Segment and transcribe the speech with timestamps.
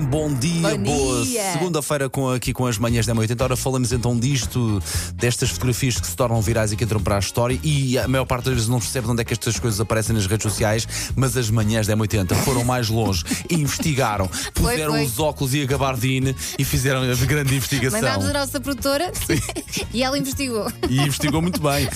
[0.00, 1.52] Bom dia, Bom boa dia.
[1.52, 3.56] segunda-feira com, aqui com as manhãs da 80 hora.
[3.56, 4.82] Falamos então disto,
[5.14, 7.56] destas fotografias que se tornam virais e que entram para a história.
[7.62, 10.12] E a maior parte das vezes não percebe de onde é que estas coisas aparecem
[10.12, 14.28] nas redes sociais, mas as manhãs da 80 foram mais longe e investigaram.
[14.52, 15.04] Puseram foi.
[15.04, 18.00] os óculos e a gabardine e fizeram a grande investigação.
[18.00, 19.12] Mandámos a nossa produtora
[19.94, 20.66] e ela investigou.
[20.90, 21.88] E investigou muito bem.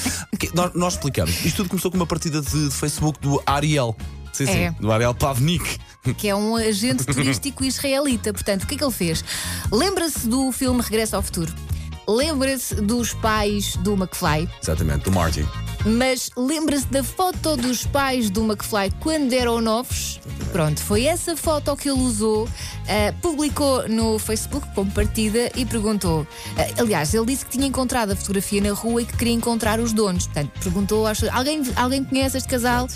[0.55, 1.45] Nós, nós explicamos.
[1.45, 3.97] Isto tudo começou com uma partida de, de Facebook do Ariel.
[4.33, 4.71] Sim, sim, É.
[4.71, 5.79] do Ariel Pavnik.
[6.17, 8.33] Que é um agente turístico israelita.
[8.33, 9.25] Portanto, o que é que ele fez?
[9.73, 11.53] Lembra-se do filme Regresso ao Futuro.
[12.09, 15.47] Lembra-se dos pais do McFly, Exatamente, do Marty.
[15.85, 20.19] mas lembra-se da foto dos pais do McFly quando eram novos?
[20.53, 22.49] Pronto, foi essa foto que ele usou,
[22.89, 26.27] ah, publicou no Facebook como partida e perguntou.
[26.57, 29.79] ah, aliás, ele disse que tinha encontrado a fotografia na rua e que queria encontrar
[29.79, 30.27] os donos.
[30.27, 32.89] Portanto, perguntou às pessoas, alguém, alguém conhece este casal?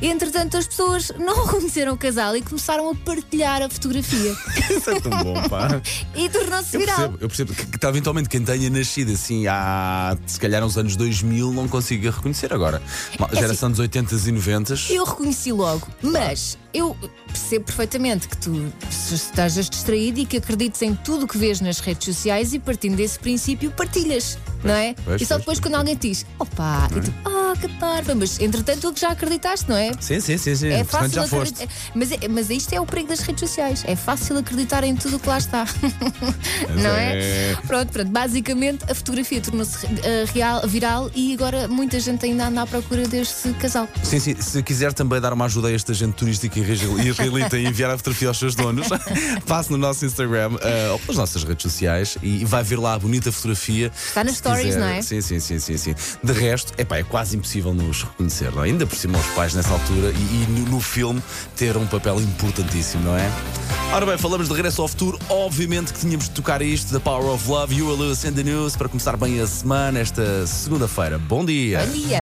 [0.00, 4.36] Entretanto, as pessoas não reconheceram o casal e começaram a partilhar a fotografia.
[4.70, 5.80] Isso é tão bom, pá.
[6.14, 6.96] e tornou-se viral.
[6.96, 10.96] percebo, eu percebo que, que eventualmente quem tenha nascido assim há se calhar uns anos
[10.96, 12.80] 2000 não consiga reconhecer agora.
[13.18, 18.72] Uma geração dos 80 e 90 Eu reconheci logo, mas eu percebo perfeitamente que tu
[19.12, 22.96] estejas distraído e que acredites em tudo o que vês nas redes sociais e partindo
[22.96, 24.94] desse princípio partilhas, não é?
[25.04, 27.68] pois, e só pois, depois pois, quando alguém te diz, opa, e tu, ah, que
[27.78, 29.90] parva, mas entretanto tu que já acreditaste, não é?
[30.00, 30.68] Sim, sim, sim, sim.
[30.68, 31.68] É fácil já foste.
[31.94, 33.82] Mas, é- mas isto é o perigo das redes sociais.
[33.86, 35.64] É fácil acreditar em tudo o que lá está.
[36.82, 37.18] não é?
[37.52, 37.56] é.
[37.66, 38.10] Pronto, pronto.
[38.10, 43.06] Basicamente a fotografia tornou-se eh, real, viral e agora muita gente ainda anda à procura
[43.06, 43.88] deste casal.
[44.02, 44.36] Sim, sim.
[44.40, 47.90] Se quiser também dar uma ajuda a esta gente turística e israel- israelita e enviar
[47.90, 48.88] a fotografia aos seus donos,
[49.46, 52.98] passe no nosso Instagram eh, ou pelas nossas redes sociais e vai ver lá a
[52.98, 53.90] bonita fotografia.
[54.06, 54.80] Está nas Se stories, quiser.
[54.80, 55.02] não é?
[55.02, 55.94] Sim, sim, sim, sim, sim.
[56.22, 58.66] De resto, epá, é quase impossível nos reconhecer, não é?
[58.66, 61.22] Ainda por cima os pais nessa altura e, e no, filme
[61.56, 63.30] ter um papel importantíssimo, não é?
[63.92, 65.18] Ora bem, falamos de regresso ao futuro.
[65.28, 68.42] Obviamente que tínhamos de tocar isto da Power of Love, You Are Lewis and the
[68.42, 71.18] News, para começar bem a semana, esta segunda-feira.
[71.18, 71.80] Bom dia!
[71.80, 72.18] Bom dia.